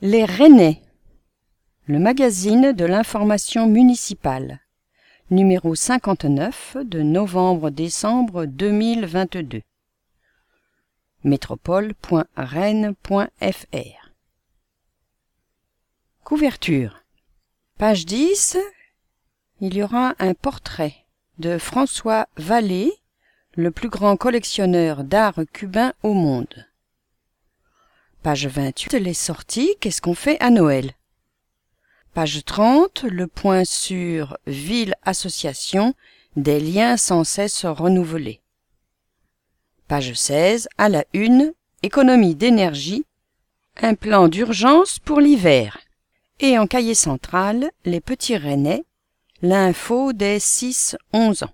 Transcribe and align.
Les 0.00 0.24
Rennais. 0.24 0.80
Le 1.86 1.98
magazine 1.98 2.70
de 2.70 2.84
l'information 2.84 3.66
municipale. 3.66 4.60
Numéro 5.32 5.74
59 5.74 6.76
de 6.84 7.02
novembre-décembre 7.02 8.46
2022. 8.46 9.62
métropole.rennes.fr 11.24 14.12
Couverture. 16.22 17.02
Page 17.76 18.06
10. 18.06 18.56
Il 19.60 19.74
y 19.74 19.82
aura 19.82 20.14
un 20.20 20.34
portrait 20.34 20.94
de 21.40 21.58
François 21.58 22.28
Vallée, 22.36 22.92
le 23.56 23.72
plus 23.72 23.88
grand 23.88 24.16
collectionneur 24.16 25.02
d'art 25.02 25.40
cubain 25.52 25.92
au 26.04 26.12
monde. 26.12 26.67
Page 28.22 28.46
28. 28.48 28.94
Les 28.94 29.14
sorties. 29.14 29.76
Qu'est-ce 29.80 30.02
qu'on 30.02 30.14
fait 30.14 30.40
à 30.40 30.50
Noël? 30.50 30.92
Page 32.14 32.44
30. 32.44 33.04
Le 33.04 33.26
point 33.26 33.64
sur 33.64 34.36
ville-association, 34.46 35.94
des 36.36 36.58
liens 36.58 36.96
sans 36.96 37.22
cesse 37.24 37.64
renouvelés. 37.64 38.40
Page 39.86 40.14
16. 40.14 40.68
À 40.78 40.88
la 40.88 41.04
une. 41.12 41.52
Économie 41.84 42.34
d'énergie. 42.34 43.04
Un 43.80 43.94
plan 43.94 44.26
d'urgence 44.26 44.98
pour 44.98 45.20
l'hiver. 45.20 45.78
Et 46.40 46.58
en 46.58 46.66
cahier 46.66 46.94
central, 46.94 47.70
les 47.84 48.00
petits 48.00 48.36
Rennais. 48.36 48.84
L'info 49.42 50.12
des 50.12 50.40
6-11 50.40 51.44
ans. 51.44 51.52